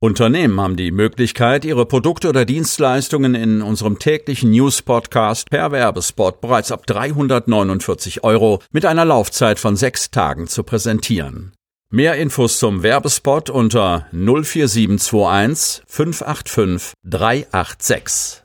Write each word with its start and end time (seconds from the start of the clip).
Unternehmen 0.00 0.60
haben 0.60 0.76
die 0.76 0.92
Möglichkeit, 0.92 1.64
ihre 1.64 1.84
Produkte 1.84 2.28
oder 2.28 2.44
Dienstleistungen 2.44 3.34
in 3.34 3.62
unserem 3.62 3.98
täglichen 3.98 4.52
News-Podcast 4.52 5.50
per 5.50 5.72
Werbespot 5.72 6.40
bereits 6.40 6.70
ab 6.70 6.86
349 6.86 8.22
Euro 8.22 8.62
mit 8.70 8.84
einer 8.84 9.04
Laufzeit 9.04 9.58
von 9.58 9.74
sechs 9.74 10.12
Tagen 10.12 10.46
zu 10.46 10.62
präsentieren. 10.62 11.50
Mehr 11.90 12.14
Infos 12.14 12.60
zum 12.60 12.84
Werbespot 12.84 13.50
unter 13.50 14.06
04721 14.12 15.82
585 15.88 16.92
386. 17.02 18.44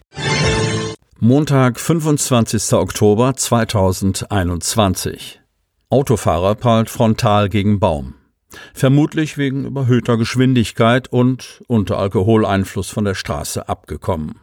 Montag, 1.20 1.80
25. 1.80 2.74
Oktober 2.74 3.36
2021. 3.36 5.40
Autofahrer 5.92 6.56
prallt 6.56 6.90
frontal 6.90 7.48
gegen 7.48 7.80
Baum 7.80 8.16
vermutlich 8.74 9.38
wegen 9.38 9.66
überhöhter 9.66 10.18
Geschwindigkeit 10.18 11.08
und 11.12 11.64
unter 11.68 11.98
Alkoholeinfluss 11.98 12.90
von 12.90 13.06
der 13.06 13.16
Straße 13.16 13.68
abgekommen. 13.68 14.40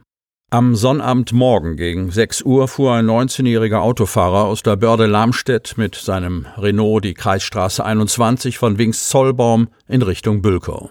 Am 0.52 0.74
Sonnabendmorgen 0.74 1.76
gegen 1.76 2.10
6 2.10 2.42
Uhr 2.42 2.66
fuhr 2.66 2.94
ein 2.94 3.06
19-jähriger 3.06 3.78
Autofahrer 3.78 4.46
aus 4.46 4.64
der 4.64 4.74
Börde 4.74 5.06
Lamstedt 5.06 5.78
mit 5.78 5.94
seinem 5.94 6.46
Renault 6.58 7.04
die 7.04 7.14
Kreisstraße 7.14 7.84
21 7.84 8.58
von 8.58 8.76
Wings-Zollbaum 8.76 9.68
in 9.86 10.02
Richtung 10.02 10.42
Bülkow. 10.42 10.90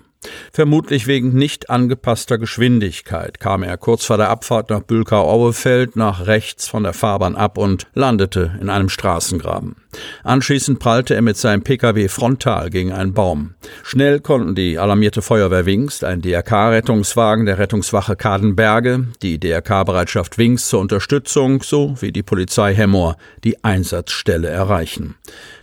Vermutlich 0.52 1.08
wegen 1.08 1.34
nicht 1.34 1.70
angepasster 1.70 2.38
Geschwindigkeit 2.38 3.40
kam 3.40 3.64
er 3.64 3.78
kurz 3.78 4.06
vor 4.06 4.18
der 4.18 4.30
Abfahrt 4.30 4.70
nach 4.70 4.82
Bülkau-Auefeld 4.82 5.96
nach 5.96 6.28
rechts 6.28 6.68
von 6.68 6.84
der 6.84 6.94
Fahrbahn 6.94 7.36
ab 7.36 7.58
und 7.58 7.88
landete 7.94 8.58
in 8.60 8.70
einem 8.70 8.90
Straßengraben. 8.90 9.76
Anschließend 10.24 10.80
prallte 10.80 11.16
er 11.16 11.22
mit 11.22 11.38
seinem 11.38 11.64
Pkw 11.64 12.08
frontal 12.10 12.70
gegen 12.70 12.92
einen 12.92 13.14
Baum. 13.14 13.56
Schnell 13.84 14.20
konnten 14.20 14.54
die 14.54 14.78
alarmierte 14.78 15.22
Feuerwehr 15.22 15.66
Wingst, 15.66 16.04
ein 16.04 16.22
DRK-Rettungswagen 16.22 17.46
der 17.46 17.58
Rettungswache 17.58 18.16
Kadenberge, 18.16 19.08
die 19.24 19.40
DRK-Bereitschaft 19.40 20.38
Wingst 20.38 20.70
zur 20.70 20.80
Unterstützung 20.80 21.64
sowie 21.64 22.12
die 22.12 22.24
Polizei 22.24 22.76
Hemmoor 22.76 23.18
die 23.44 23.64
Einsatzstelle 23.64 24.48
erreichen. 24.48 25.16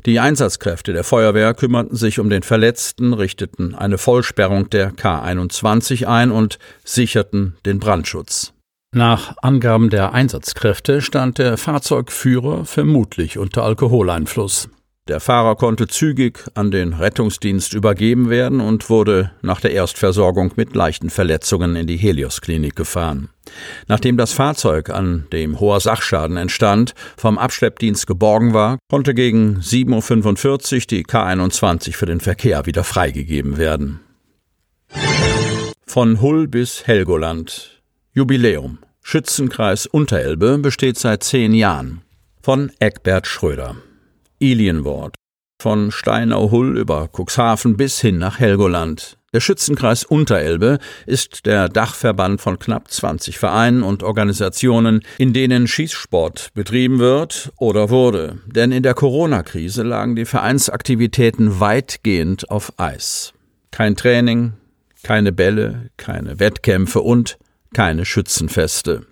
Die 0.06 0.20
Einsatzkräfte 0.20 0.92
der 0.92 1.04
Feuerwehr 1.04 1.54
kümmerten 1.54 1.96
sich 1.96 2.18
um 2.18 2.30
den 2.30 2.42
Verletzten, 2.42 3.12
richteten 3.12 3.74
eine 3.74 3.98
Vollsperrung 3.98 4.70
der 4.76 4.92
K21 4.92 6.04
ein 6.04 6.30
und 6.30 6.58
sicherten 6.84 7.56
den 7.64 7.78
Brandschutz. 7.78 8.52
Nach 8.94 9.34
Angaben 9.40 9.88
der 9.88 10.12
Einsatzkräfte 10.12 11.00
stand 11.00 11.38
der 11.38 11.56
Fahrzeugführer 11.56 12.66
vermutlich 12.66 13.38
unter 13.38 13.64
Alkoholeinfluss. 13.64 14.68
Der 15.08 15.20
Fahrer 15.20 15.56
konnte 15.56 15.86
zügig 15.86 16.44
an 16.54 16.70
den 16.70 16.92
Rettungsdienst 16.92 17.72
übergeben 17.72 18.28
werden 18.28 18.60
und 18.60 18.90
wurde 18.90 19.30
nach 19.40 19.60
der 19.60 19.70
Erstversorgung 19.70 20.52
mit 20.56 20.74
leichten 20.74 21.08
Verletzungen 21.08 21.74
in 21.74 21.86
die 21.86 21.96
Helios-Klinik 21.96 22.76
gefahren. 22.76 23.30
Nachdem 23.86 24.18
das 24.18 24.32
Fahrzeug, 24.32 24.90
an 24.90 25.26
dem 25.32 25.58
hoher 25.58 25.80
Sachschaden 25.80 26.36
entstand, 26.36 26.92
vom 27.16 27.38
Abschleppdienst 27.38 28.06
geborgen 28.06 28.52
war, 28.52 28.78
konnte 28.90 29.14
gegen 29.14 29.60
7.45 29.60 30.74
Uhr 30.74 30.80
die 30.90 31.04
K21 31.06 31.94
für 31.94 32.06
den 32.06 32.20
Verkehr 32.20 32.66
wieder 32.66 32.84
freigegeben 32.84 33.56
werden. 33.56 34.00
Von 35.96 36.20
Hull 36.20 36.46
bis 36.46 36.86
Helgoland. 36.86 37.80
Jubiläum. 38.12 38.80
Schützenkreis 39.02 39.86
Unterelbe 39.86 40.58
besteht 40.58 40.98
seit 40.98 41.24
zehn 41.24 41.54
Jahren. 41.54 42.02
Von 42.42 42.70
Eckbert 42.80 43.26
Schröder. 43.26 43.76
Ilienwort. 44.38 45.14
Von 45.58 45.90
Steinau-Hull 45.90 46.76
über 46.76 47.08
Cuxhaven 47.10 47.78
bis 47.78 47.98
hin 47.98 48.18
nach 48.18 48.38
Helgoland. 48.38 49.16
Der 49.32 49.40
Schützenkreis 49.40 50.04
Unterelbe 50.04 50.80
ist 51.06 51.46
der 51.46 51.70
Dachverband 51.70 52.42
von 52.42 52.58
knapp 52.58 52.90
20 52.90 53.38
Vereinen 53.38 53.82
und 53.82 54.02
Organisationen, 54.02 55.00
in 55.16 55.32
denen 55.32 55.66
Schießsport 55.66 56.50
betrieben 56.52 56.98
wird 56.98 57.52
oder 57.56 57.88
wurde. 57.88 58.42
Denn 58.44 58.70
in 58.70 58.82
der 58.82 58.92
Corona-Krise 58.92 59.82
lagen 59.82 60.14
die 60.14 60.26
Vereinsaktivitäten 60.26 61.58
weitgehend 61.58 62.50
auf 62.50 62.78
Eis. 62.78 63.32
Kein 63.70 63.96
Training, 63.96 64.52
keine 65.06 65.30
Bälle, 65.30 65.90
keine 65.96 66.40
Wettkämpfe 66.40 67.00
und 67.00 67.38
keine 67.72 68.04
Schützenfeste. 68.04 69.06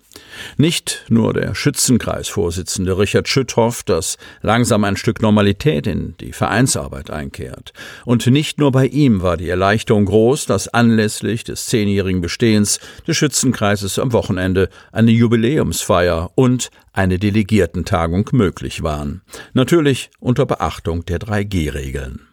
Nicht 0.57 1.05
nur 1.07 1.33
der 1.33 1.55
Schützenkreisvorsitzende 1.55 2.97
Richard 2.97 3.29
Schütthoff, 3.29 3.81
dass 3.83 4.17
langsam 4.41 4.83
ein 4.83 4.97
Stück 4.97 5.21
Normalität 5.21 5.87
in 5.87 6.15
die 6.19 6.33
Vereinsarbeit 6.33 7.11
einkehrt. 7.11 7.71
Und 8.03 8.27
nicht 8.27 8.59
nur 8.59 8.73
bei 8.73 8.87
ihm 8.87 9.21
war 9.21 9.37
die 9.37 9.47
Erleichterung 9.47 10.03
groß, 10.03 10.47
dass 10.47 10.67
anlässlich 10.67 11.45
des 11.45 11.67
zehnjährigen 11.67 12.19
Bestehens 12.19 12.81
des 13.07 13.15
Schützenkreises 13.15 13.97
am 13.97 14.11
Wochenende 14.11 14.67
eine 14.91 15.11
Jubiläumsfeier 15.11 16.29
und 16.35 16.71
eine 16.91 17.19
Delegiertentagung 17.19 18.27
möglich 18.33 18.83
waren. 18.83 19.21
Natürlich 19.53 20.09
unter 20.19 20.45
Beachtung 20.45 21.05
der 21.05 21.19
3G-Regeln. 21.19 22.27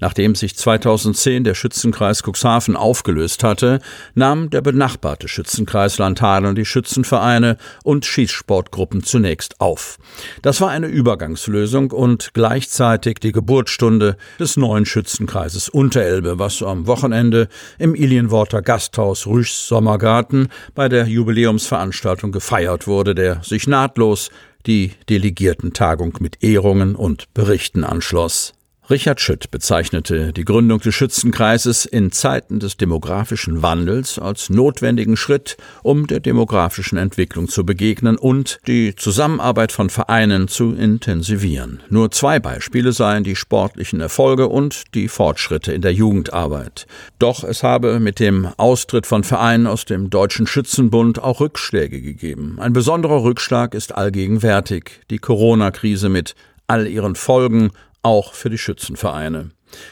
Nachdem 0.00 0.34
sich 0.34 0.56
2010 0.56 1.44
der 1.44 1.54
Schützenkreis 1.54 2.22
Cuxhaven 2.22 2.76
aufgelöst 2.76 3.44
hatte, 3.44 3.80
nahm 4.14 4.50
der 4.50 4.60
benachbarte 4.60 5.28
Schützenkreis 5.28 5.98
Landhadeln 5.98 6.54
die 6.54 6.64
Schützenvereine 6.64 7.56
und 7.84 8.04
Schießsportgruppen 8.04 9.04
zunächst 9.04 9.60
auf. 9.60 9.98
Das 10.42 10.60
war 10.60 10.70
eine 10.70 10.86
Übergangslösung 10.86 11.90
und 11.90 12.34
gleichzeitig 12.34 13.18
die 13.20 13.32
Geburtsstunde 13.32 14.16
des 14.38 14.56
neuen 14.56 14.86
Schützenkreises 14.86 15.68
Unterelbe, 15.68 16.38
was 16.38 16.62
am 16.62 16.86
Wochenende 16.86 17.48
im 17.78 17.94
Ilienworter 17.94 18.62
Gasthaus 18.62 19.26
Rüschs 19.26 19.68
Sommergarten 19.68 20.48
bei 20.74 20.88
der 20.88 21.06
Jubiläumsveranstaltung 21.06 22.32
gefeiert 22.32 22.86
wurde, 22.86 23.14
der 23.14 23.42
sich 23.42 23.66
nahtlos 23.66 24.30
die 24.66 24.92
Delegiertentagung 25.08 26.18
mit 26.20 26.42
Ehrungen 26.42 26.94
und 26.94 27.32
Berichten 27.34 27.84
anschloss. 27.84 28.54
Richard 28.92 29.22
Schütt 29.22 29.50
bezeichnete 29.50 30.34
die 30.34 30.44
Gründung 30.44 30.78
des 30.78 30.94
Schützenkreises 30.94 31.86
in 31.86 32.12
Zeiten 32.12 32.60
des 32.60 32.76
demografischen 32.76 33.62
Wandels 33.62 34.18
als 34.18 34.50
notwendigen 34.50 35.16
Schritt, 35.16 35.56
um 35.82 36.06
der 36.06 36.20
demografischen 36.20 36.98
Entwicklung 36.98 37.48
zu 37.48 37.64
begegnen 37.64 38.18
und 38.18 38.60
die 38.66 38.94
Zusammenarbeit 38.94 39.72
von 39.72 39.88
Vereinen 39.88 40.46
zu 40.46 40.74
intensivieren. 40.74 41.82
Nur 41.88 42.10
zwei 42.10 42.38
Beispiele 42.38 42.92
seien 42.92 43.24
die 43.24 43.34
sportlichen 43.34 44.00
Erfolge 44.00 44.48
und 44.48 44.82
die 44.92 45.08
Fortschritte 45.08 45.72
in 45.72 45.80
der 45.80 45.94
Jugendarbeit. 45.94 46.86
Doch 47.18 47.44
es 47.44 47.62
habe 47.62 47.98
mit 47.98 48.20
dem 48.20 48.44
Austritt 48.58 49.06
von 49.06 49.24
Vereinen 49.24 49.66
aus 49.66 49.86
dem 49.86 50.10
Deutschen 50.10 50.46
Schützenbund 50.46 51.18
auch 51.18 51.40
Rückschläge 51.40 52.02
gegeben. 52.02 52.58
Ein 52.60 52.74
besonderer 52.74 53.22
Rückschlag 53.22 53.72
ist 53.72 53.94
allgegenwärtig, 53.94 55.00
die 55.08 55.18
Corona-Krise 55.18 56.10
mit 56.10 56.34
all 56.66 56.86
ihren 56.86 57.14
Folgen 57.14 57.70
auch 58.02 58.34
für 58.34 58.50
die 58.50 58.58
Schützenvereine. 58.58 59.50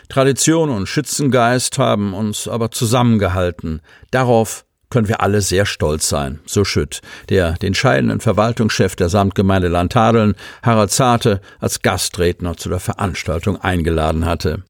Tradition 0.09 0.71
und 0.71 0.87
Schützengeist 0.87 1.78
haben 1.78 2.12
uns 2.15 2.48
aber 2.48 2.71
zusammengehalten. 2.71 3.81
Darauf 4.10 4.65
können 4.91 5.09
wir 5.09 5.21
alle 5.21 5.41
sehr 5.41 5.66
stolz 5.66 6.09
sein, 6.09 6.41
so 6.47 6.65
Schütt, 6.65 7.00
der 7.28 7.53
den 7.54 7.75
scheidenden 7.75 8.20
Verwaltungschef 8.20 8.97
der 8.97 9.09
Samtgemeinde 9.09 9.69
Landhadeln, 9.69 10.34
Harald 10.62 10.91
Zarte, 10.91 11.41
als 11.60 11.81
Gastredner 11.81 12.56
zu 12.56 12.69
der 12.69 12.81
Veranstaltung 12.81 13.56
eingeladen 13.56 14.26
hatte. 14.26 14.65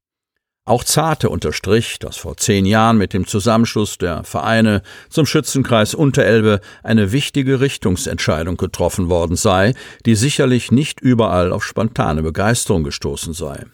Auch 0.71 0.85
Zarte 0.85 1.29
unterstrich, 1.29 1.99
dass 1.99 2.15
vor 2.15 2.37
zehn 2.37 2.65
Jahren 2.65 2.97
mit 2.97 3.11
dem 3.11 3.27
Zusammenschluss 3.27 3.97
der 3.97 4.23
Vereine 4.23 4.83
zum 5.09 5.25
Schützenkreis 5.25 5.93
Unterelbe 5.93 6.61
eine 6.81 7.11
wichtige 7.11 7.59
Richtungsentscheidung 7.59 8.55
getroffen 8.55 9.09
worden 9.09 9.35
sei, 9.35 9.73
die 10.05 10.15
sicherlich 10.15 10.71
nicht 10.71 11.01
überall 11.01 11.51
auf 11.51 11.65
spontane 11.65 12.23
Begeisterung 12.23 12.85
gestoßen 12.85 13.33
sei. 13.33 13.65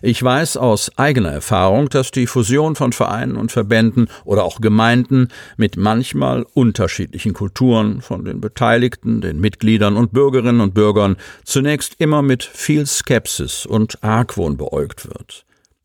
Ich 0.00 0.22
weiß 0.22 0.56
aus 0.56 0.96
eigener 0.96 1.32
Erfahrung, 1.32 1.88
dass 1.88 2.12
die 2.12 2.28
Fusion 2.28 2.76
von 2.76 2.92
Vereinen 2.92 3.34
und 3.34 3.50
Verbänden 3.50 4.06
oder 4.24 4.44
auch 4.44 4.60
Gemeinden 4.60 5.30
mit 5.56 5.76
manchmal 5.76 6.46
unterschiedlichen 6.54 7.32
Kulturen 7.32 8.00
von 8.00 8.24
den 8.24 8.40
Beteiligten, 8.40 9.20
den 9.20 9.40
Mitgliedern 9.40 9.96
und 9.96 10.12
Bürgerinnen 10.12 10.60
und 10.60 10.72
Bürgern 10.72 11.16
zunächst 11.42 11.96
immer 11.98 12.22
mit 12.22 12.44
viel 12.44 12.86
Skepsis 12.86 13.66
und 13.66 14.04
Argwohn 14.04 14.56
beäugt 14.56 15.08
wird. 15.08 15.44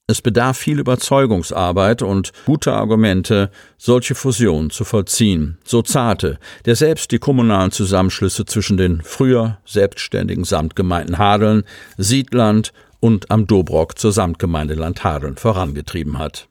Es 0.09 0.23
bedarf 0.23 0.57
viel 0.57 0.79
Überzeugungsarbeit 0.79 2.01
und 2.01 2.31
guter 2.47 2.73
Argumente, 2.73 3.51
solche 3.77 4.15
Fusionen 4.15 4.71
zu 4.71 4.83
vollziehen. 4.83 5.59
So 5.63 5.83
Zarte, 5.83 6.39
der 6.65 6.75
selbst 6.75 7.11
die 7.11 7.19
kommunalen 7.19 7.69
Zusammenschlüsse 7.69 8.45
zwischen 8.45 8.77
den 8.77 9.03
früher 9.03 9.59
selbstständigen 9.65 10.45
Samtgemeinden 10.45 11.19
Hadeln, 11.19 11.63
Siedland 11.95 12.73
und 12.99 13.29
am 13.29 13.45
Dobrock 13.45 13.99
zur 13.99 14.11
Samtgemeinde 14.11 14.73
Landhadeln 14.73 15.37
vorangetrieben 15.37 16.17
hat. 16.17 16.47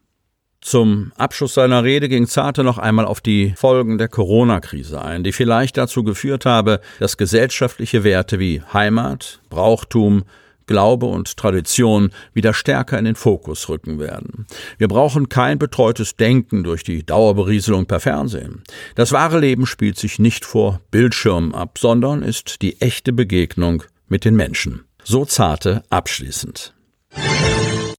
Zum 0.61 1.11
Abschluss 1.17 1.55
seiner 1.55 1.83
Rede 1.83 2.09
ging 2.09 2.29
Zarte 2.29 2.63
noch 2.63 2.79
einmal 2.79 3.07
auf 3.07 3.21
die 3.21 3.55
Folgen 3.57 3.99
der 3.99 4.07
Corona-Krise 4.07 5.03
ein, 5.03 5.25
die 5.25 5.33
vielleicht 5.33 5.79
dazu 5.79 6.05
geführt 6.05 6.47
habe, 6.47 6.81
dass 7.01 7.17
gesellschaftliche 7.17 8.05
Werte 8.05 8.39
wie 8.39 8.63
Heimat, 8.73 9.41
Brauchtum, 9.51 10.23
Glaube 10.69 11.07
und 11.07 11.37
Tradition 11.37 12.13
wieder 12.33 12.55
stärker 12.55 12.97
in 12.97 13.07
den 13.07 13.17
Fokus 13.17 13.69
rücken 13.69 13.99
werden. 13.99 14.47
Wir 14.77 14.87
brauchen 14.87 15.29
kein 15.29 15.59
betreutes 15.59 16.15
Denken 16.15 16.63
durch 16.63 16.85
die 16.85 17.05
Dauerberieselung 17.05 17.87
per 17.87 17.99
Fernsehen. 17.99 18.63
Das 18.95 19.11
wahre 19.11 19.41
Leben 19.41 19.67
spielt 19.67 19.99
sich 19.99 20.21
nicht 20.21 20.45
vor 20.45 20.81
Bildschirmen 20.93 21.53
ab, 21.53 21.79
sondern 21.79 22.23
ist 22.23 22.63
die 22.63 22.81
echte 22.81 23.13
Begegnung 23.13 23.83
mit 24.07 24.25
den 24.25 24.37
Menschen. 24.37 24.85
So 25.03 25.25
zarte 25.25 25.83
abschließend. 25.91 26.75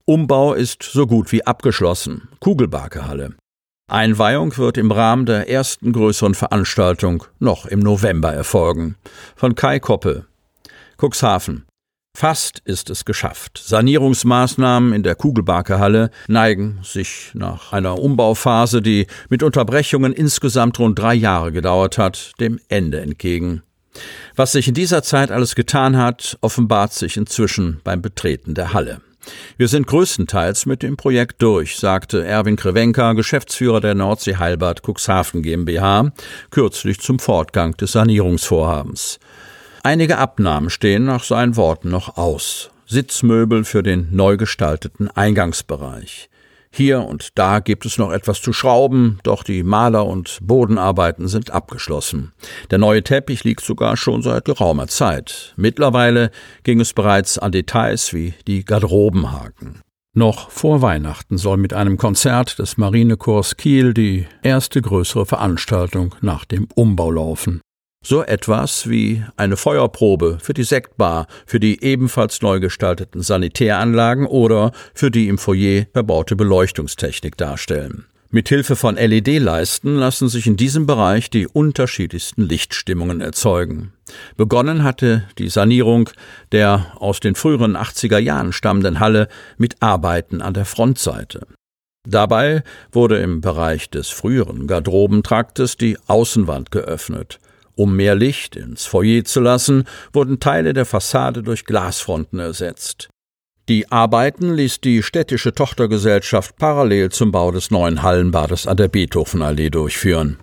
Umbau 0.04 0.54
ist 0.54 0.82
so 0.82 1.06
gut 1.06 1.32
wie 1.32 1.46
abgeschlossen. 1.46 2.28
Kugelbarkehalle. 2.40 3.34
Einweihung 3.90 4.56
wird 4.56 4.78
im 4.78 4.92
Rahmen 4.92 5.26
der 5.26 5.50
ersten 5.50 5.92
größeren 5.92 6.34
Veranstaltung 6.34 7.24
noch 7.40 7.66
im 7.66 7.80
November 7.80 8.32
erfolgen. 8.32 8.96
Von 9.34 9.56
Kai 9.56 9.80
Koppe. 9.80 10.26
Cuxhaven. 10.96 11.64
Fast 12.16 12.60
ist 12.64 12.90
es 12.90 13.04
geschafft. 13.04 13.62
Sanierungsmaßnahmen 13.64 14.92
in 14.92 15.02
der 15.02 15.14
Kugelbarkehalle 15.14 16.10
neigen 16.26 16.80
sich 16.82 17.30
nach 17.34 17.72
einer 17.72 17.98
Umbauphase, 17.98 18.82
die 18.82 19.06
mit 19.28 19.42
Unterbrechungen 19.42 20.12
insgesamt 20.12 20.78
rund 20.78 20.98
drei 20.98 21.14
Jahre 21.14 21.52
gedauert 21.52 21.98
hat, 21.98 22.32
dem 22.40 22.60
Ende 22.68 23.00
entgegen. 23.00 23.62
Was 24.36 24.52
sich 24.52 24.68
in 24.68 24.74
dieser 24.74 25.02
Zeit 25.02 25.30
alles 25.30 25.54
getan 25.54 25.96
hat, 25.96 26.36
offenbart 26.40 26.92
sich 26.92 27.16
inzwischen 27.16 27.80
beim 27.84 28.02
Betreten 28.02 28.54
der 28.54 28.72
Halle. 28.72 29.00
Wir 29.56 29.68
sind 29.68 29.86
größtenteils 29.86 30.66
mit 30.66 30.82
dem 30.82 30.96
Projekt 30.96 31.42
durch, 31.42 31.78
sagte 31.78 32.24
Erwin 32.24 32.56
Krewenka, 32.56 33.12
Geschäftsführer 33.12 33.80
der 33.80 33.94
Nordsee 33.94 34.36
Heilbad 34.36 34.82
Cuxhaven 34.82 35.42
GmbH, 35.42 36.12
kürzlich 36.50 37.00
zum 37.00 37.18
Fortgang 37.18 37.76
des 37.76 37.92
Sanierungsvorhabens. 37.92 39.18
Einige 39.82 40.18
Abnahmen 40.18 40.68
stehen 40.68 41.04
nach 41.04 41.24
seinen 41.24 41.56
Worten 41.56 41.88
noch 41.88 42.18
aus. 42.18 42.70
Sitzmöbel 42.86 43.64
für 43.64 43.82
den 43.82 44.08
neu 44.10 44.36
gestalteten 44.36 45.08
Eingangsbereich. 45.08 46.28
Hier 46.70 47.02
und 47.02 47.38
da 47.38 47.60
gibt 47.60 47.86
es 47.86 47.96
noch 47.96 48.12
etwas 48.12 48.42
zu 48.42 48.52
schrauben, 48.52 49.18
doch 49.22 49.42
die 49.42 49.62
Maler- 49.62 50.06
und 50.06 50.38
Bodenarbeiten 50.42 51.28
sind 51.28 51.50
abgeschlossen. 51.50 52.32
Der 52.70 52.78
neue 52.78 53.02
Teppich 53.02 53.42
liegt 53.42 53.64
sogar 53.64 53.96
schon 53.96 54.22
seit 54.22 54.44
geraumer 54.44 54.86
Zeit. 54.86 55.54
Mittlerweile 55.56 56.30
ging 56.62 56.80
es 56.80 56.92
bereits 56.92 57.38
an 57.38 57.50
Details 57.50 58.12
wie 58.12 58.34
die 58.46 58.64
Garderobenhaken. 58.64 59.80
Noch 60.12 60.50
vor 60.50 60.82
Weihnachten 60.82 61.38
soll 61.38 61.56
mit 61.56 61.72
einem 61.72 61.96
Konzert 61.96 62.58
des 62.58 62.76
Marinekorps 62.76 63.56
Kiel 63.56 63.94
die 63.94 64.26
erste 64.42 64.82
größere 64.82 65.24
Veranstaltung 65.24 66.14
nach 66.20 66.44
dem 66.44 66.68
Umbau 66.74 67.10
laufen. 67.10 67.60
So 68.02 68.22
etwas 68.22 68.88
wie 68.88 69.22
eine 69.36 69.58
Feuerprobe 69.58 70.38
für 70.40 70.54
die 70.54 70.64
Sektbar, 70.64 71.26
für 71.44 71.60
die 71.60 71.84
ebenfalls 71.84 72.40
neu 72.40 72.58
gestalteten 72.58 73.20
Sanitäranlagen 73.20 74.26
oder 74.26 74.72
für 74.94 75.10
die 75.10 75.28
im 75.28 75.36
Foyer 75.36 75.84
verbaute 75.92 76.34
Beleuchtungstechnik 76.34 77.36
darstellen. 77.36 78.06
Mithilfe 78.30 78.74
von 78.74 78.94
LED-Leisten 78.96 79.96
lassen 79.96 80.30
sich 80.30 80.46
in 80.46 80.56
diesem 80.56 80.86
Bereich 80.86 81.28
die 81.28 81.46
unterschiedlichsten 81.46 82.42
Lichtstimmungen 82.42 83.20
erzeugen. 83.20 83.92
Begonnen 84.36 84.82
hatte 84.82 85.24
die 85.36 85.48
Sanierung 85.48 86.08
der 86.52 86.92
aus 86.96 87.20
den 87.20 87.34
früheren 87.34 87.76
80er 87.76 88.18
Jahren 88.18 88.52
stammenden 88.54 88.98
Halle 88.98 89.28
mit 89.58 89.82
Arbeiten 89.82 90.40
an 90.40 90.54
der 90.54 90.64
Frontseite. 90.64 91.46
Dabei 92.08 92.62
wurde 92.92 93.18
im 93.18 93.42
Bereich 93.42 93.90
des 93.90 94.08
früheren 94.08 94.66
Garderobentraktes 94.66 95.76
die 95.76 95.98
Außenwand 96.06 96.70
geöffnet 96.70 97.40
um 97.80 97.96
mehr 97.96 98.14
Licht 98.14 98.56
ins 98.56 98.84
Foyer 98.84 99.24
zu 99.24 99.40
lassen, 99.40 99.84
wurden 100.12 100.38
Teile 100.38 100.74
der 100.74 100.84
Fassade 100.84 101.42
durch 101.42 101.64
Glasfronten 101.64 102.38
ersetzt. 102.38 103.08
Die 103.70 103.90
Arbeiten 103.90 104.52
ließ 104.52 104.82
die 104.82 105.02
städtische 105.02 105.54
Tochtergesellschaft 105.54 106.56
parallel 106.58 107.08
zum 107.08 107.32
Bau 107.32 107.50
des 107.52 107.70
neuen 107.70 108.02
Hallenbades 108.02 108.66
an 108.66 108.76
der 108.76 108.88
Beethovenallee 108.88 109.70
durchführen. 109.70 110.36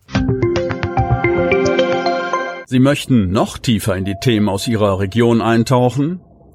Sie 2.66 2.80
möchten 2.80 3.32
noch 3.32 3.60
tiefer 3.60 3.96
in 3.96 4.06
die 4.06 4.16
Themen 4.20 4.50
aus 4.50 4.68
Ihrer 4.68 5.00
Region 5.00 5.40
eintauchen? 5.40 6.22